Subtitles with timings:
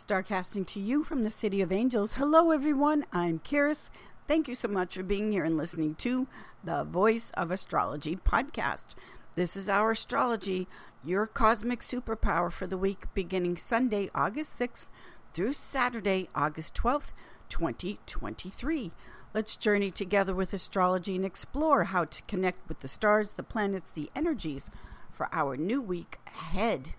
[0.00, 2.14] Starcasting to you from the City of Angels.
[2.14, 3.04] Hello, everyone.
[3.12, 3.90] I'm Kiris.
[4.26, 6.26] Thank you so much for being here and listening to
[6.64, 8.94] the Voice of Astrology podcast.
[9.34, 10.66] This is our astrology,
[11.04, 14.86] your cosmic superpower for the week beginning Sunday, August 6th
[15.34, 17.12] through Saturday, August 12th,
[17.50, 18.92] 2023.
[19.34, 23.90] Let's journey together with astrology and explore how to connect with the stars, the planets,
[23.90, 24.70] the energies
[25.10, 26.94] for our new week ahead.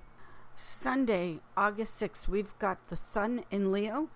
[0.55, 4.09] Sunday, August 6th, we've got the Sun in Leo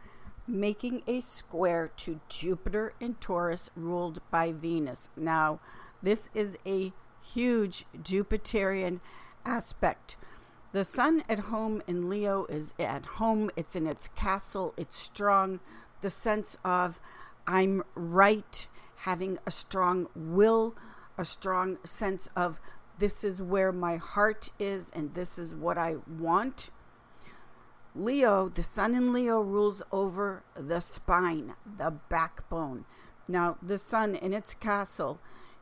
[0.48, 5.10] making a square to Jupiter in Taurus, ruled by Venus.
[5.16, 5.60] Now,
[6.04, 6.94] this is a
[7.34, 9.00] huge Jupiterian
[9.46, 10.16] aspect.
[10.72, 15.60] The Sun at home in Leo is at home, it's in its castle, it's strong.
[16.02, 17.00] The sense of
[17.48, 18.68] I'm right,
[18.98, 20.76] having a strong will,
[21.18, 22.60] a strong sense of
[23.00, 26.70] this is where my heart is and this is what I want.
[27.96, 32.86] Leo, the sun in Leo rules over the spine, the backbone.
[33.28, 35.20] Now, the sun in its castle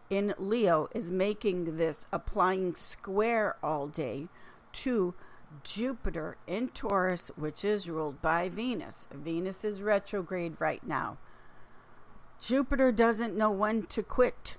[0.09, 4.27] in Leo is making this applying square all day
[4.73, 5.13] to
[5.63, 9.07] Jupiter in Taurus, which is ruled by Venus.
[9.13, 11.17] Venus is retrograde right now.
[12.41, 14.57] Jupiter doesn't know when to quit.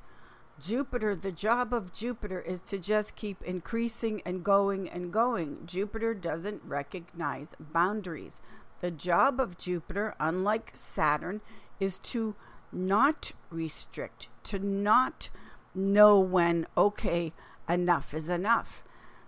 [0.63, 5.59] Jupiter, the job of Jupiter is to just keep increasing and going and going.
[5.67, 8.41] Jupiter doesn't recognize boundaries.
[8.81, 11.41] The job of Jupiter, unlike Saturn,
[11.81, 12.37] is to
[12.73, 15.29] not restrict, to not
[15.75, 17.33] know when, okay,
[17.69, 18.85] enough is enough.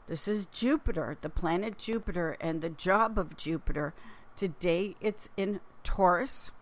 [0.07, 3.95] This is Jupiter, the planet Jupiter, and the job of Jupiter.
[4.37, 6.53] Today it's in Taurus,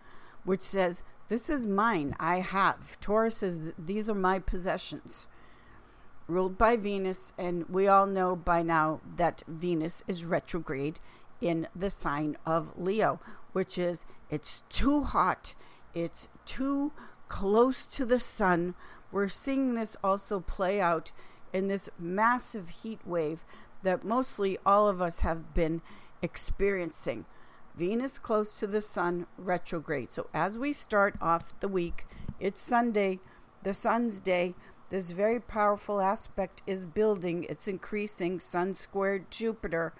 [0.43, 2.15] which says this is mine.
[2.19, 2.99] I have.
[2.99, 5.27] Taurus is, these are my possessions.
[6.27, 10.99] Ruled by Venus, and we all know by now that Venus is retrograde
[11.41, 13.19] in the sign of Leo,
[13.53, 15.53] which is it's too hot,
[15.93, 16.91] it's too
[17.27, 18.73] close to the sun.
[19.11, 21.11] We're seeing this also play out
[21.53, 23.45] in this massive heat wave
[23.83, 25.81] that mostly all of us have been
[26.21, 27.25] experiencing.
[27.77, 30.11] Venus close to the sun retrograde.
[30.11, 32.05] So as we start off the week,
[32.39, 33.19] it's Sunday,
[33.63, 34.55] the sun's day.
[34.89, 39.93] This very powerful aspect is building, it's increasing, sun squared Jupiter,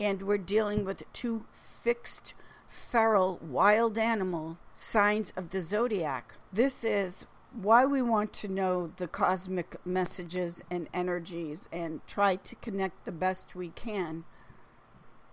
[0.00, 2.34] and we're dealing with two fixed,
[2.68, 6.34] feral, wild animal signs of the zodiac.
[6.52, 12.56] This is why we want to know the cosmic messages and energies and try to
[12.56, 14.24] connect the best we can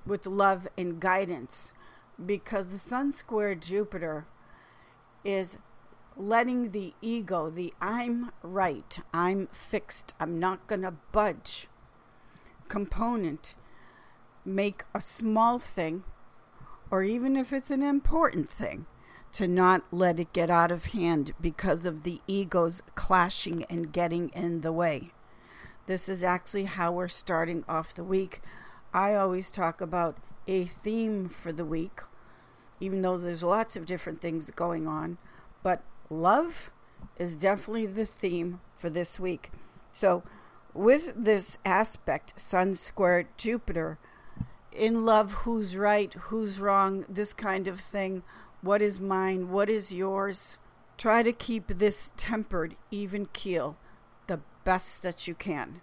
[0.09, 1.71] with love and guidance
[2.23, 4.25] because the sun square Jupiter
[5.23, 5.57] is
[6.17, 11.67] letting the ego, the I'm right, I'm fixed, I'm not going to budge
[12.67, 13.55] component
[14.45, 16.03] make a small thing,
[16.89, 18.85] or even if it's an important thing,
[19.33, 24.29] to not let it get out of hand because of the egos clashing and getting
[24.29, 25.11] in the way.
[25.85, 28.41] This is actually how we're starting off the week.
[28.93, 30.17] I always talk about
[30.47, 32.01] a theme for the week,
[32.79, 35.17] even though there's lots of different things going on.
[35.61, 36.71] But love
[37.17, 39.51] is definitely the theme for this week.
[39.91, 40.23] So,
[40.73, 43.97] with this aspect, Sun squared Jupiter,
[44.71, 48.23] in love, who's right, who's wrong, this kind of thing.
[48.61, 49.49] What is mine?
[49.49, 50.57] What is yours?
[50.97, 53.77] Try to keep this tempered, even keel,
[54.27, 55.81] the best that you can.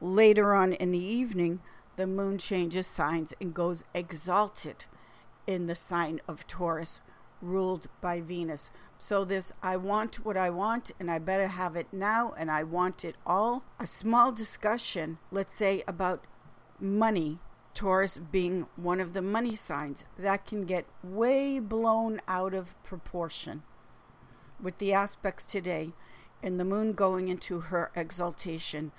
[0.00, 1.60] Later on in the evening,
[2.00, 4.86] the moon changes signs and goes exalted
[5.46, 7.02] in the sign of Taurus,
[7.42, 8.70] ruled by Venus.
[8.98, 12.64] So, this I want what I want, and I better have it now, and I
[12.64, 13.64] want it all.
[13.78, 16.24] A small discussion, let's say, about
[16.80, 17.38] money,
[17.74, 23.62] Taurus being one of the money signs, that can get way blown out of proportion
[24.58, 25.92] with the aspects today
[26.42, 28.90] and the moon going into her exaltation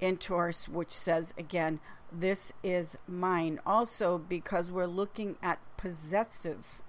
[0.00, 1.78] in Taurus, which says again,
[2.12, 3.60] this is mine.
[3.66, 6.82] Also, because we're looking at possessive,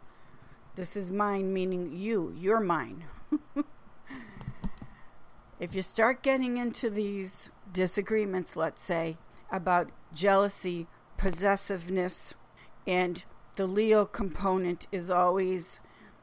[0.75, 3.06] this is mine, meaning you, you're mine.
[5.60, 9.18] if you start getting into these disagreements, let's say,
[9.51, 10.88] about jealousy,
[11.18, 12.33] possessiveness,
[12.88, 13.24] and
[13.56, 15.80] the Leo component is always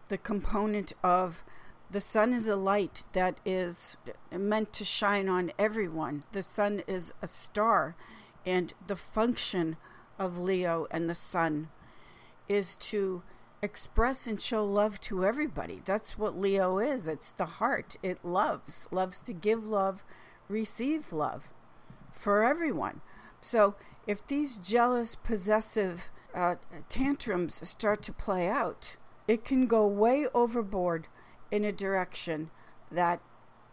[0.09, 1.45] the component of
[1.91, 3.97] the sun is a light that is
[4.33, 6.25] meant to shine on everyone.
[6.33, 7.95] The sun is a star,
[8.47, 9.77] and the function
[10.19, 11.69] of Leo and the sun
[12.49, 13.23] is to
[13.61, 15.83] express and show love to everybody.
[15.85, 17.09] That's what Leo is.
[17.09, 17.97] It's the heart.
[18.03, 20.05] It loves, loves to give love,
[20.49, 21.49] receive love
[22.13, 23.01] for everyone.
[23.41, 23.75] So
[24.07, 26.57] if these jealous, possessive uh,
[26.89, 28.97] tantrums start to play out,
[29.27, 31.09] it can go way overboard
[31.51, 32.51] in a direction
[32.91, 33.21] that,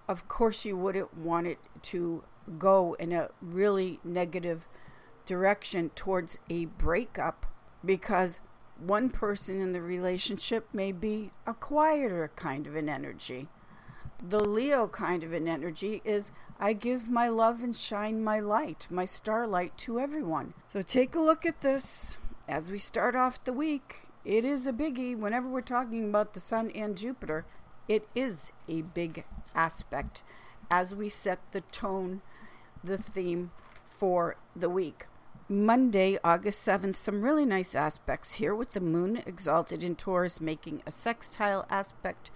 [0.08, 2.24] of course, you wouldn't want it to
[2.58, 4.68] go in a really negative
[5.26, 7.46] direction towards a breakup
[7.86, 8.40] because
[8.80, 13.48] one person in the relationship may be a quieter kind of an energy.
[14.22, 18.88] The Leo kind of an energy is I give my love and shine my light,
[18.90, 20.54] my starlight to everyone.
[20.72, 24.08] So take a look at this as we start off the week.
[24.26, 25.18] It is a biggie.
[25.18, 27.46] Whenever we're talking about the Sun and Jupiter,
[27.88, 30.24] it is a big aspect
[30.72, 32.22] as we set the tone,
[32.84, 33.52] the theme
[33.98, 35.06] for the week.
[35.50, 40.82] Monday, August 7th, some really nice aspects here with the moon exalted in Taurus making
[40.86, 42.32] a sextile aspect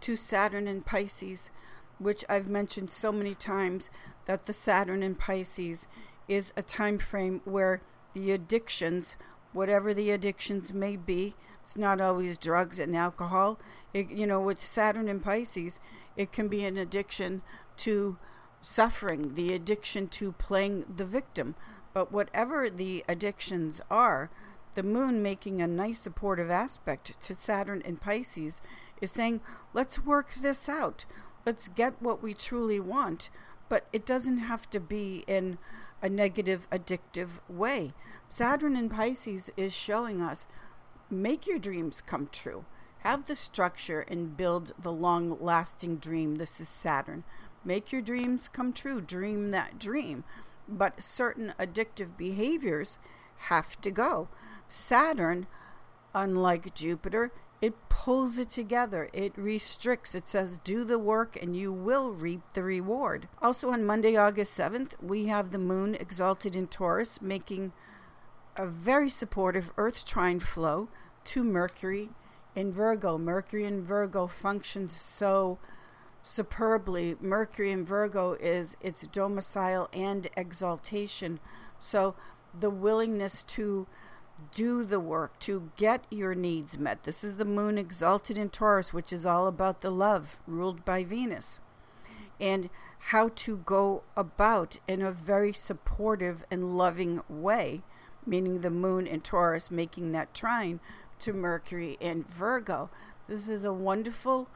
[0.00, 1.50] to Saturn in Pisces,
[1.98, 3.90] which I've mentioned so many times
[4.26, 5.86] that the Saturn in Pisces
[6.26, 7.80] is a time frame where
[8.12, 9.16] the addictions,
[9.52, 13.58] whatever the addictions may be, it's not always drugs and alcohol.
[13.94, 15.80] It, you know, with Saturn in Pisces,
[16.16, 17.42] it can be an addiction
[17.78, 18.18] to
[18.60, 21.54] suffering, the addiction to playing the victim
[21.92, 24.30] but whatever the addictions are,
[24.74, 28.60] the moon making a nice supportive aspect to Saturn in Pisces
[29.00, 29.40] is saying,
[29.74, 31.04] let's work this out.
[31.44, 33.30] Let's get what we truly want.
[33.68, 35.58] But it doesn't have to be in
[36.00, 37.94] a negative, addictive way.
[38.28, 40.46] Saturn in Pisces is showing us
[41.10, 42.64] make your dreams come true.
[42.98, 46.36] Have the structure and build the long lasting dream.
[46.36, 47.24] This is Saturn.
[47.68, 49.02] Make your dreams come true.
[49.02, 50.24] Dream that dream
[50.68, 52.98] but certain addictive behaviors
[53.48, 54.28] have to go.
[54.68, 55.46] Saturn,
[56.14, 57.30] unlike Jupiter,
[57.60, 59.10] it pulls it together.
[59.12, 60.14] It restricts.
[60.14, 63.28] It says, do the work and you will reap the reward.
[63.42, 67.72] Also, on Monday, August 7th, we have the moon exalted in Taurus, making
[68.56, 70.88] a very supportive Earth trine flow
[71.24, 72.10] to Mercury
[72.54, 73.18] in Virgo.
[73.18, 75.58] Mercury in Virgo functions so
[76.22, 77.16] superbly.
[77.20, 81.40] Mercury in Virgo is its domicile and exaltation.
[81.78, 82.14] So
[82.58, 83.86] the willingness to
[84.54, 87.02] do the work, to get your needs met.
[87.02, 91.04] This is the moon exalted in Taurus, which is all about the love, ruled by
[91.04, 91.60] Venus.
[92.40, 97.82] And how to go about in a very supportive and loving way,
[98.26, 100.80] meaning the moon in Taurus making that trine
[101.20, 102.90] to Mercury in Virgo.
[103.28, 104.48] This is a wonderful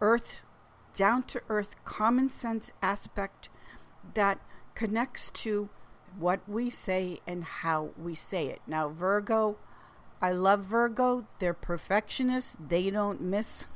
[0.00, 0.42] earth
[0.92, 3.48] down to earth, common sense aspect
[4.14, 4.40] that
[4.74, 5.68] connects to
[6.18, 8.60] what we say and how we say it.
[8.66, 9.56] Now, Virgo,
[10.20, 11.26] I love Virgo.
[11.38, 12.56] They're perfectionists.
[12.58, 13.66] They don't miss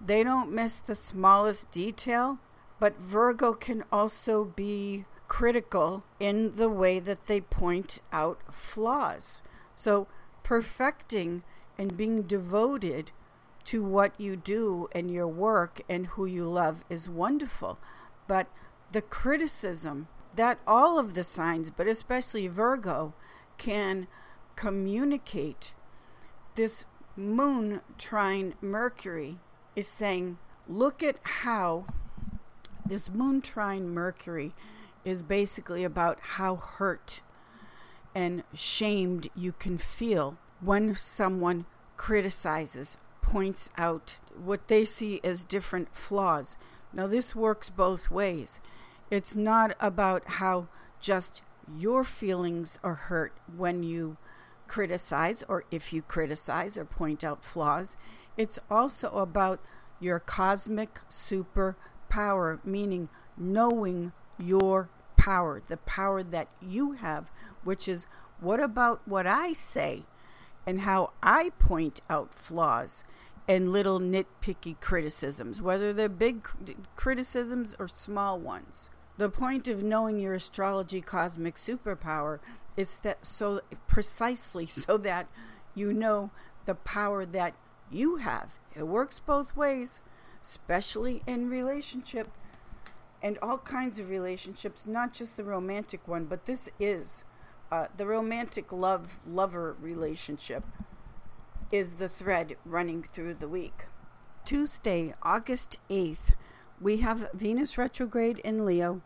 [0.00, 2.38] they don't miss the smallest detail,
[2.78, 9.40] but Virgo can also be critical in the way that they point out flaws.
[9.74, 10.06] So,
[10.42, 11.42] perfecting
[11.78, 13.12] and being devoted
[13.66, 17.78] to what you do and your work and who you love is wonderful.
[18.26, 18.48] But
[18.92, 23.14] the criticism that all of the signs, but especially Virgo,
[23.58, 24.06] can
[24.56, 25.72] communicate
[26.54, 26.84] this
[27.16, 29.38] moon trine Mercury
[29.76, 30.38] is saying,
[30.68, 31.86] look at how
[32.86, 34.54] this moon trine Mercury
[35.04, 37.20] is basically about how hurt
[38.14, 45.94] and shamed you can feel when someone criticizes points out what they see as different
[45.94, 46.56] flaws.
[46.92, 48.60] Now, this works both ways.
[49.10, 50.68] It's not about how
[51.00, 54.16] just your feelings are hurt when you
[54.66, 57.96] criticize or if you criticize or point out flaws.
[58.36, 59.60] It's also about
[60.00, 67.30] your cosmic superpower, meaning knowing your power, the power that you have,
[67.62, 68.06] which is
[68.40, 70.04] what about what I say
[70.66, 73.04] and how I point out flaws
[73.46, 76.48] and little nitpicky criticisms, whether they're big
[76.96, 78.90] criticisms or small ones.
[79.18, 82.40] The point of knowing your astrology cosmic superpower
[82.76, 85.28] is that so precisely so that
[85.74, 86.30] you know
[86.64, 87.54] the power that
[87.90, 88.58] you have.
[88.74, 90.00] It works both ways,
[90.42, 92.28] especially in relationship
[93.22, 97.24] and all kinds of relationships, not just the romantic one, but this is
[97.74, 100.62] uh, the romantic love lover relationship
[101.72, 103.86] is the thread running through the week.
[104.44, 106.34] Tuesday, August 8th,
[106.80, 109.02] we have Venus retrograde in Leo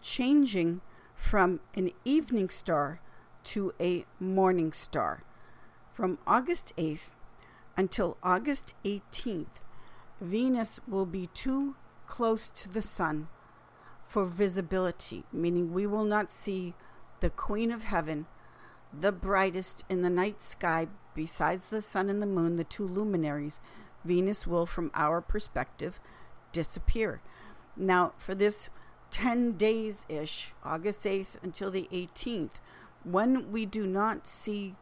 [0.00, 0.80] changing
[1.14, 3.00] from an evening star
[3.44, 5.22] to a morning star.
[5.92, 7.10] From August 8th
[7.76, 9.60] until August 18th,
[10.22, 13.28] Venus will be too close to the Sun
[14.06, 16.72] for visibility, meaning we will not see
[17.20, 18.26] the Queen of Heaven,
[18.92, 23.60] the brightest in the night sky besides the sun and the moon, the two luminaries,
[24.04, 25.98] Venus will, from our perspective,
[26.52, 27.20] disappear.
[27.76, 28.68] Now, for this
[29.10, 32.60] 10 days ish, August 8th until the 18th,
[33.02, 34.74] when we do not see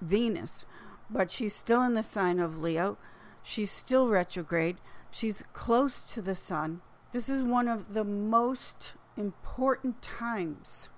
[0.00, 0.64] Venus,
[1.08, 2.98] but she's still in the sign of Leo,
[3.42, 4.76] she's still retrograde,
[5.10, 6.80] she's close to the sun.
[7.12, 10.88] This is one of the most important times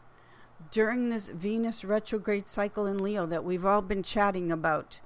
[0.71, 5.01] during this Venus retrograde cycle in Leo that we've all been chatting about.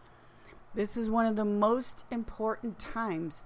[0.74, 3.42] This is one of the most important times,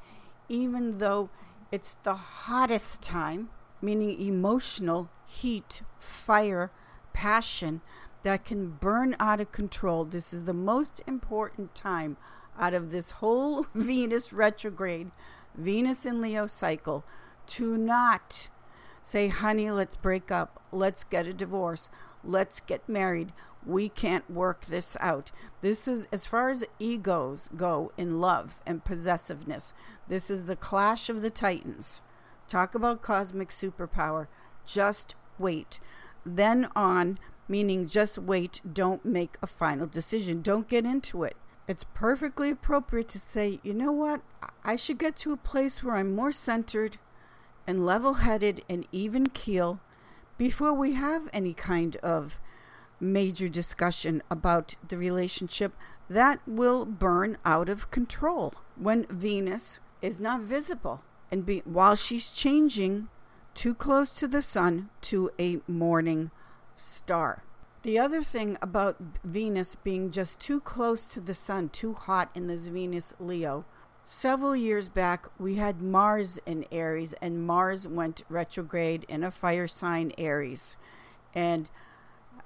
[0.49, 1.31] even though
[1.71, 3.51] it's the hottest time,
[3.83, 6.71] meaning emotional heat, fire,
[7.13, 7.83] passion
[8.23, 10.05] that can burn out of control.
[10.05, 12.17] This is the most important time
[12.59, 15.11] out of this whole Venus retrograde,
[15.55, 17.05] Venus in Leo cycle
[17.49, 18.49] to not
[19.03, 21.89] say, honey, let's break up, let's get a divorce,
[22.29, 23.33] let's get married.
[23.67, 25.33] We can't work this out.
[25.63, 29.73] This is, as far as egos go in love and possessiveness,
[30.07, 32.01] this is the clash of the titans.
[32.49, 34.29] Talk about cosmic superpower.
[34.65, 35.81] Just wait.
[36.25, 37.19] Then on,
[37.49, 40.43] meaning just wait, don't make a final decision.
[40.43, 41.37] Don't get into it.
[41.67, 44.23] It's perfectly appropriate to say, you know what?
[44.65, 46.99] I should get to a place where I'm more centered
[47.67, 49.81] and level headed and even keel
[50.39, 52.41] before we have any kind of
[53.01, 55.73] major discussion about the relationship
[56.09, 62.31] that will burn out of control when Venus is not visible and be, while she's
[62.31, 63.09] changing
[63.55, 66.31] too close to the sun to a morning
[66.77, 67.43] star.
[67.83, 72.47] The other thing about Venus being just too close to the sun, too hot in
[72.47, 73.65] this Venus Leo,
[74.09, 79.69] several years back we had Mars in Aries, and Mars went retrograde in a fire
[79.69, 80.77] sign Aries.
[81.35, 81.69] And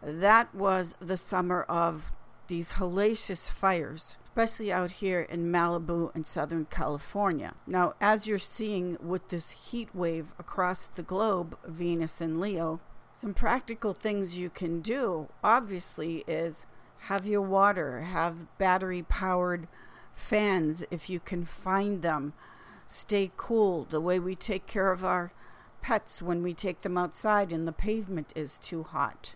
[0.03, 2.13] that was the summer of
[2.49, 7.55] these hellacious fires, especially out here in Malibu and Southern California.
[7.67, 12.81] Now, as you're seeing with this heat wave across the globe, Venus and Leo,
[13.15, 16.67] some practical things you can do, obviously, is
[17.07, 19.69] have your water, have battery powered
[20.13, 22.33] fans if you can find them.
[22.87, 25.33] Stay cool the way we take care of our
[25.81, 29.35] pets when we take them outside and the pavement is too hot.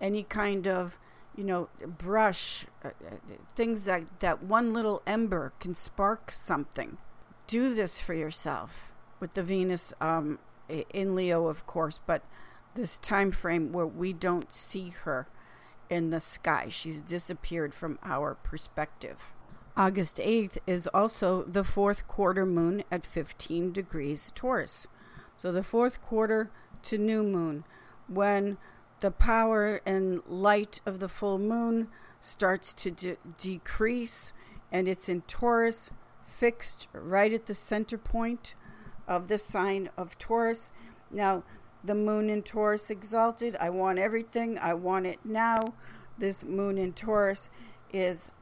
[0.00, 0.98] Any kind of,
[1.36, 3.16] you know, brush, uh, uh
[3.54, 6.98] things that, that one little ember can spark something.
[7.46, 12.22] Do this for yourself with the Venus um, in Leo, of course, but
[12.74, 15.28] this time frame where we don't see her
[15.88, 16.66] in the sky.
[16.68, 19.32] She's disappeared from our perspective.
[19.76, 24.86] August 8th is also the fourth quarter moon at 15 degrees Taurus.
[25.36, 26.50] So the fourth quarter
[26.84, 27.64] to new moon,
[28.08, 28.56] when
[29.00, 31.88] the power and light of the full moon
[32.22, 34.32] starts to de- decrease
[34.72, 35.90] and it's in Taurus,
[36.24, 38.54] fixed right at the center point
[39.06, 40.72] of the sign of Taurus.
[41.10, 41.44] Now,
[41.84, 43.56] the moon in Taurus exalted.
[43.60, 44.58] I want everything.
[44.58, 45.74] I want it now.
[46.18, 47.50] This moon in Taurus
[47.92, 48.32] is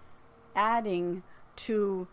[0.55, 1.23] adding
[1.57, 2.09] to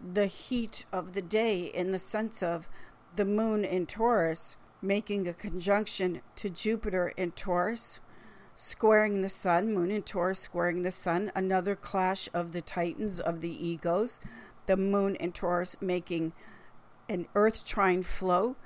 [0.00, 2.68] the heat of the day in the sense of
[3.16, 8.00] the moon in Taurus making a conjunction to Jupiter in Taurus,
[8.54, 13.40] squaring the sun, moon in Taurus squaring the sun, another clash of the titans of
[13.40, 14.20] the egos,
[14.66, 16.32] the moon in Taurus making
[17.08, 18.56] an earth trine flow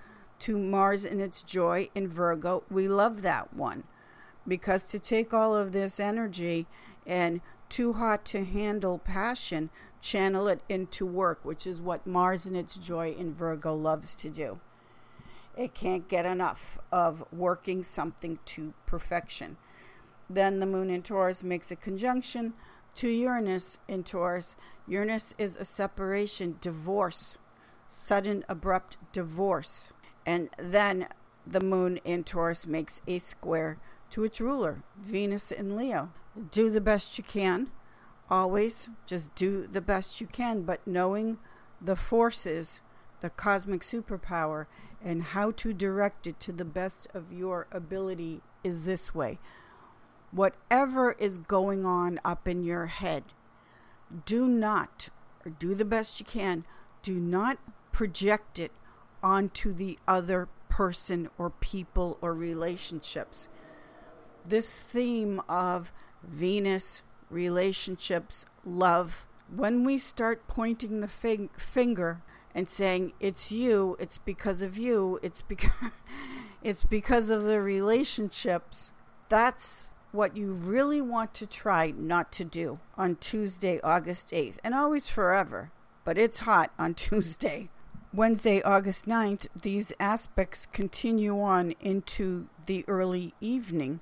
[0.40, 2.64] to Mars in its joy in Virgo.
[2.70, 3.84] We love that one
[4.48, 6.66] because to take all of this energy
[7.06, 7.40] and
[7.70, 9.70] too hot to handle passion,
[10.02, 14.28] channel it into work, which is what Mars in its joy in Virgo loves to
[14.28, 14.60] do.
[15.56, 19.56] It can't get enough of working something to perfection.
[20.28, 22.54] Then the moon in Taurus makes a conjunction
[22.96, 24.56] to Uranus in Taurus.
[24.86, 27.38] Uranus is a separation, divorce,
[27.88, 29.92] sudden, abrupt divorce.
[30.26, 31.08] And then
[31.46, 33.78] the moon in Taurus makes a square
[34.10, 36.10] to its ruler, Venus in Leo
[36.50, 37.70] do the best you can.
[38.28, 41.38] Always just do the best you can, but knowing
[41.80, 42.80] the forces,
[43.20, 44.66] the cosmic superpower,
[45.02, 49.38] and how to direct it to the best of your ability is this way.
[50.30, 53.24] Whatever is going on up in your head,
[54.26, 55.08] do not,
[55.44, 56.64] or do the best you can,
[57.02, 57.58] do not
[57.92, 58.70] project it
[59.22, 63.48] onto the other person or people or relationships.
[64.44, 65.92] This theme of
[66.22, 69.26] Venus, relationships, love.
[69.54, 72.20] When we start pointing the fing- finger
[72.54, 75.90] and saying it's you, it's because of you, it's because
[76.62, 78.92] it's because of the relationships,
[79.28, 84.74] that's what you really want to try not to do on Tuesday, August 8th, and
[84.74, 85.70] always forever,
[86.04, 87.68] but it's hot on Tuesday.
[88.12, 94.00] Wednesday, August 9th, these aspects continue on into the early evening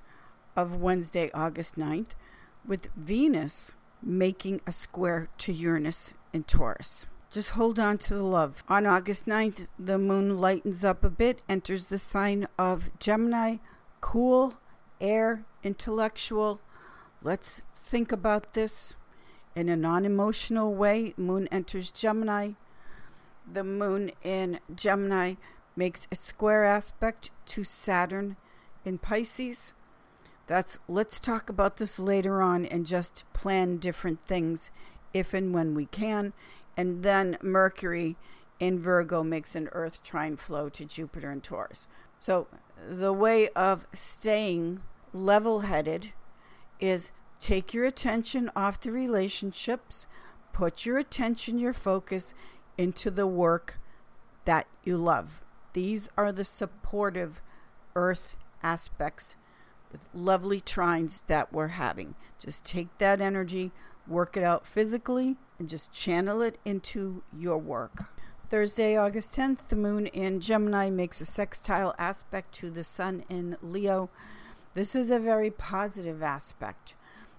[0.59, 2.11] of Wednesday, August 9th,
[2.67, 7.07] with Venus making a square to Uranus in Taurus.
[7.31, 8.65] Just hold on to the love.
[8.69, 13.59] On August 9th, the moon lightens up a bit, enters the sign of Gemini,
[14.01, 14.55] cool,
[15.01, 16.61] air, intellectual.
[17.23, 18.97] Let's think about this
[19.55, 21.15] in a non emotional way.
[21.17, 22.53] Moon enters Gemini.
[23.51, 25.35] The moon in Gemini
[25.77, 28.37] makes a square aspect to Saturn
[28.85, 29.73] in Pisces.
[30.49, 34.71] That's let's talk about this later on and just plan different things
[35.13, 36.33] if and when we can.
[36.77, 38.17] And then Mercury
[38.59, 41.87] in Virgo makes an Earth trine flow to Jupiter and Taurus.
[42.19, 42.49] So
[42.89, 44.81] the way of staying
[45.13, 46.13] level headed
[46.81, 50.07] is take your attention off the relationships,
[50.55, 52.33] put your attention, your focus
[52.79, 53.79] into the work
[54.47, 55.45] that you love.
[55.75, 57.43] These are the supportive
[57.95, 59.37] earth aspects
[59.93, 62.15] with lovely trines that we're having.
[62.39, 63.73] Just take that energy,
[64.07, 68.05] work it out physically, and just channel it into your work.
[68.51, 73.59] Thursday, August 10th, the moon in Gemini makes a sextile aspect to the sun in
[73.61, 74.09] Leo.
[74.73, 76.95] This is a very positive aspect.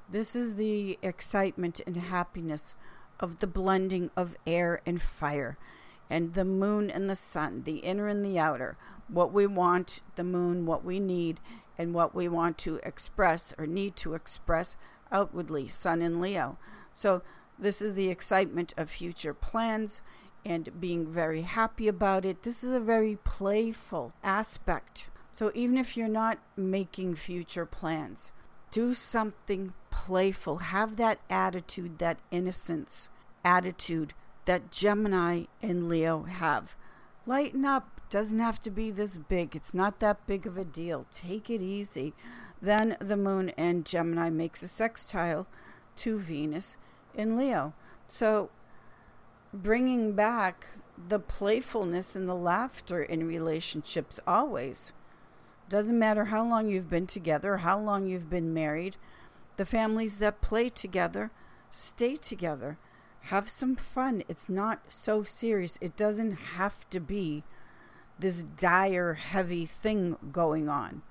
[0.08, 2.76] This is the excitement and happiness
[3.20, 5.58] of the blending of air and fire,
[6.10, 8.78] and the moon and the sun, the inner and the outer,
[9.08, 11.40] what we want, the moon, what we need,
[11.80, 14.76] and what we want to express or need to express
[15.12, 16.58] outwardly, Sun in Leo.
[16.94, 17.24] So,
[17.58, 20.02] this is the excitement of future plans
[20.46, 22.44] and being very happy about it.
[22.44, 25.10] This is a very playful aspect.
[25.34, 28.34] So, even if you're not making future plans,
[28.72, 30.58] do something playful.
[30.58, 33.08] Have that attitude, that innocence
[33.46, 34.14] attitude
[34.46, 36.76] that Gemini and Leo have.
[37.26, 39.56] Lighten up, doesn't have to be this big.
[39.56, 41.06] It's not that big of a deal.
[41.12, 42.14] Take it easy.
[42.62, 45.48] Then the moon in Gemini makes a sextile
[45.98, 46.78] to Venus
[47.14, 47.74] in Leo.
[48.08, 48.50] So
[49.54, 50.68] bringing back
[51.08, 54.94] the playfulness and the laughter in relationships always.
[55.70, 58.96] Doesn't matter how long you've been together, how long you've been married.
[59.58, 61.32] The families that play together
[61.72, 62.78] stay together.
[63.24, 64.24] Have some fun.
[64.28, 65.78] It's not so serious.
[65.80, 67.44] It doesn't have to be
[68.20, 71.02] this dire, heavy thing going on.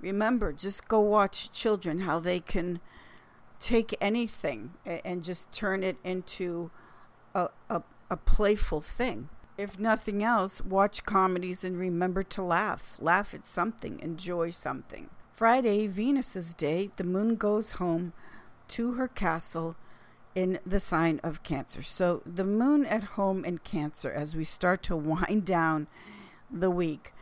[0.00, 2.80] Remember, just go watch children, how they can
[3.60, 6.70] take anything and just turn it into
[7.34, 9.28] a, a, a playful thing.
[9.56, 12.96] If nothing else, watch comedies and remember to laugh.
[12.98, 15.08] Laugh at something, enjoy something.
[15.32, 18.12] Friday, Venus's day, the moon goes home
[18.68, 19.76] to her castle
[20.34, 21.82] in the sign of Cancer.
[21.82, 25.88] So the moon at home in Cancer, as we start to wind down
[26.50, 27.12] the week.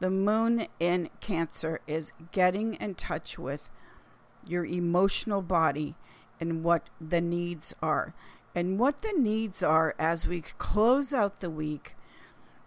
[0.00, 3.70] The moon in Cancer is getting in touch with
[4.46, 5.94] your emotional body
[6.40, 8.14] and what the needs are.
[8.54, 11.94] And what the needs are as we close out the week,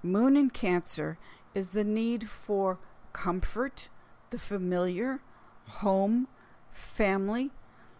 [0.01, 1.17] Moon in Cancer
[1.55, 2.77] is the need for
[3.13, 3.89] comfort,
[4.29, 5.21] the familiar,
[5.67, 6.27] home,
[6.71, 7.51] family,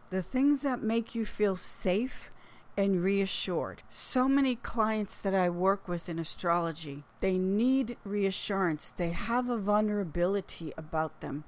[0.10, 2.32] the things that make you feel safe
[2.76, 3.84] and reassured.
[3.92, 8.92] So many clients that I work with in astrology, they need reassurance.
[8.92, 11.44] They have a vulnerability about them,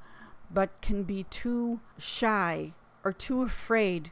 [0.52, 4.12] but can be too shy or too afraid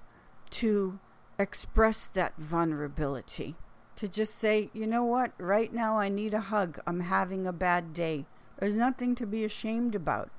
[0.52, 1.00] to
[1.38, 3.56] express that vulnerability.
[3.98, 6.80] To just say, you know what, right now I need a hug.
[6.88, 8.26] I'm having a bad day.
[8.60, 10.32] There's nothing to be ashamed about.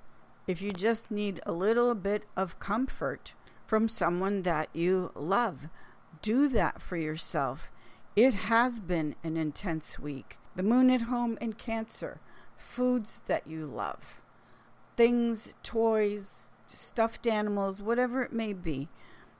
[0.46, 3.34] If you just need a little bit of comfort
[3.66, 5.68] from someone that you love,
[6.24, 7.70] do that for yourself.
[8.16, 10.38] It has been an intense week.
[10.56, 12.18] The moon at home in Cancer,
[12.56, 14.22] foods that you love,
[14.96, 18.88] things, toys, stuffed animals, whatever it may be,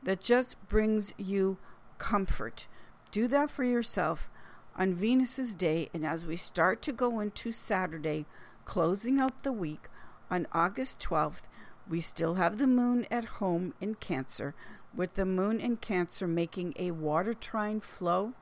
[0.03, 1.57] that just brings you
[1.97, 2.67] comfort.
[3.11, 4.29] Do that for yourself
[4.77, 8.27] on Venus's day, and as we start to go into Saturday,
[8.67, 9.89] closing out the week
[10.31, 11.45] on August 12th,
[11.89, 14.55] we still have the moon at home in Cancer,
[14.97, 18.33] with the moon in Cancer making a water trine flow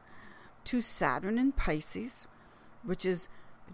[0.65, 2.27] to Saturn in Pisces,
[2.85, 3.29] which is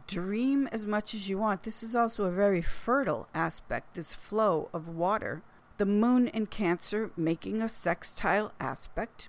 [0.06, 1.62] dream as much as you want.
[1.62, 5.42] This is also a very fertile aspect, this flow of water.
[5.78, 9.28] The moon in Cancer making a sextile aspect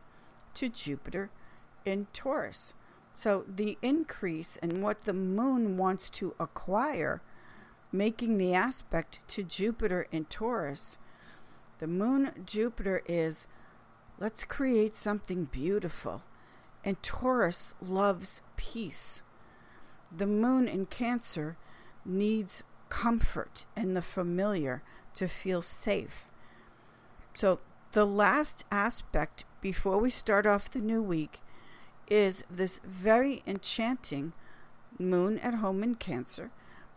[0.55, 1.29] to Jupiter
[1.85, 2.73] in Taurus.
[3.15, 7.21] So the increase in what the moon wants to acquire,
[7.91, 10.97] making the aspect to Jupiter in Taurus
[11.79, 13.47] The moon Jupiter is
[14.19, 16.23] let's create something beautiful.
[16.83, 19.21] And Taurus loves peace.
[20.15, 21.57] The moon in Cancer
[22.05, 24.81] needs comfort and the familiar
[25.15, 26.29] to feel safe.
[27.33, 27.59] So,
[27.91, 31.41] the last aspect before we start off the new week
[32.09, 34.33] is this very enchanting
[34.97, 36.51] moon at home in Cancer,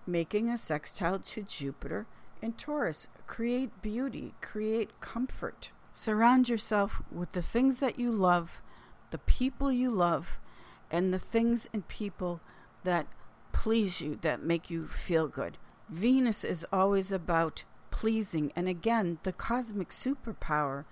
[0.07, 2.07] making a sextile to Jupiter
[2.42, 3.07] in Taurus.
[3.26, 5.70] Create beauty, create comfort.
[5.94, 8.61] Surround yourself with the things that you love,
[9.11, 10.40] the people you love,
[10.90, 12.40] and the things and people
[12.85, 13.07] that
[13.52, 15.57] please you, that make you feel good.
[15.88, 20.85] Venus is always about pleasing, and again, the cosmic superpower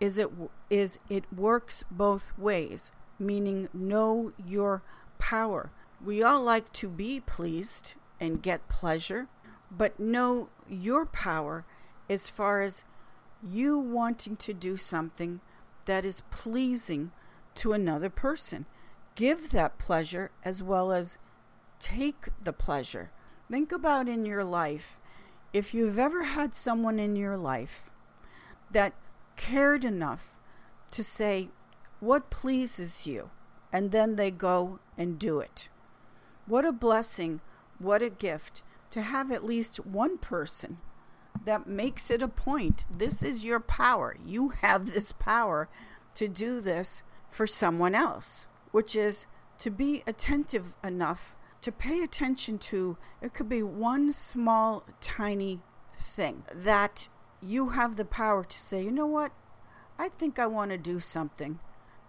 [0.00, 0.28] is it
[0.68, 4.82] is it works both ways, meaning know your
[5.18, 5.70] power.
[6.04, 9.28] We all like to be pleased and get pleasure,
[9.76, 11.64] but know your power
[12.08, 12.84] as far as
[13.42, 15.40] you wanting to do something
[15.84, 17.12] that is pleasing
[17.56, 18.66] to another person.
[19.14, 21.18] Give that pleasure as well as
[21.78, 23.10] take the pleasure.
[23.50, 24.98] Think about in your life
[25.52, 27.90] if you've ever had someone in your life
[28.70, 28.94] that
[29.36, 30.38] cared enough
[30.90, 31.50] to say,
[32.00, 33.30] What pleases you?
[33.74, 35.68] and then they go and do it.
[36.46, 37.40] What a blessing,
[37.80, 38.62] what a gift
[38.94, 40.78] to have at least one person
[41.44, 42.84] that makes it a point.
[42.88, 44.16] This is your power.
[44.24, 45.68] You have this power
[46.14, 49.26] to do this for someone else, which is
[49.58, 52.96] to be attentive enough to pay attention to.
[53.20, 55.58] It could be one small, tiny
[55.98, 57.08] thing that
[57.42, 59.32] you have the power to say, you know what?
[59.98, 61.58] I think I want to do something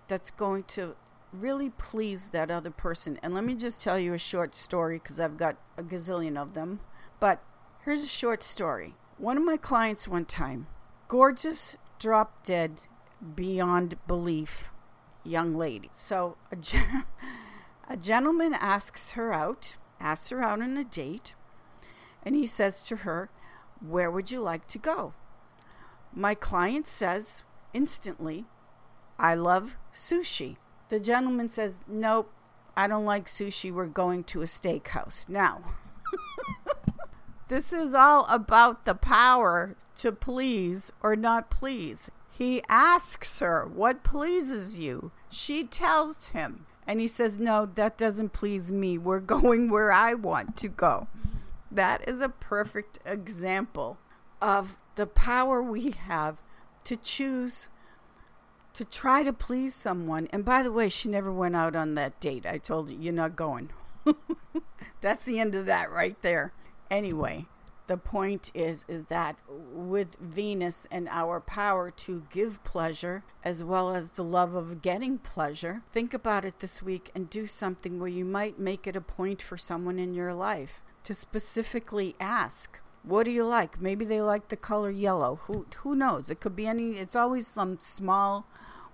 [0.08, 0.96] that's going to
[1.42, 3.20] really please that other person.
[3.22, 6.54] And let me just tell you a short story because I've got a gazillion of
[6.54, 6.80] them.
[7.20, 7.42] But
[7.84, 8.96] here's a short story.
[9.18, 10.68] One of my clients, one time,
[11.08, 12.82] gorgeous, drop dead,
[13.36, 14.72] beyond belief
[15.24, 15.90] young lady.
[15.96, 17.06] So a, gen-
[17.90, 21.36] a gentleman asks her out, asks her out on a date,
[22.24, 23.30] and he says to her,
[23.86, 25.14] Where would you like to go?
[26.14, 27.44] My client says
[27.74, 28.46] instantly,
[29.18, 30.58] I love sushi.
[30.90, 32.32] The gentleman says, Nope,
[32.78, 33.72] I don't like sushi.
[33.72, 35.28] We're going to a steakhouse.
[35.28, 35.62] Now,
[37.48, 42.10] this is all about the power to please or not please.
[42.30, 45.12] He asks her, What pleases you?
[45.30, 46.66] She tells him.
[46.88, 48.98] And he says, No, that doesn't please me.
[48.98, 51.08] We're going where I want to go.
[51.72, 53.98] That is a perfect example
[54.42, 56.42] of the power we have
[56.84, 57.70] to choose
[58.76, 60.28] to try to please someone.
[60.32, 62.46] And by the way, she never went out on that date.
[62.46, 63.72] I told you, you're not going.
[65.02, 66.54] That's the end of that right there.
[66.92, 67.48] Anyway,
[67.88, 73.96] the point is is that with Venus and our power to give pleasure as well
[73.96, 78.10] as the love of getting pleasure, think about it this week and do something where
[78.10, 83.26] you might make it a point for someone in your life to specifically ask what
[83.26, 83.80] do you like?
[83.80, 85.40] Maybe they like the color yellow.
[85.44, 86.30] Who who knows?
[86.30, 88.48] It could be any it's always some small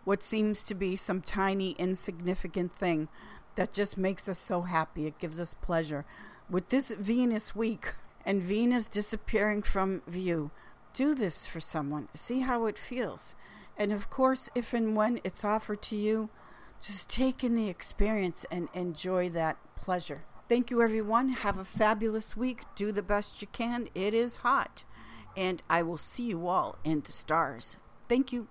[0.03, 3.07] what seems to be some tiny insignificant thing
[3.55, 5.05] that just makes us so happy.
[5.05, 6.05] It gives us pleasure.
[6.49, 10.51] With this Venus week and Venus disappearing from view,
[10.93, 12.07] do this for someone.
[12.13, 13.35] See how it feels.
[13.77, 16.29] And of course, if and when it's offered to you,
[16.81, 20.23] just take in the experience and enjoy that pleasure.
[20.49, 21.29] Thank you, everyone.
[21.29, 22.63] Have a fabulous week.
[22.75, 23.87] Do the best you can.
[23.95, 24.83] It is hot.
[25.37, 27.77] And I will see you all in the stars.
[28.09, 28.47] Thank you.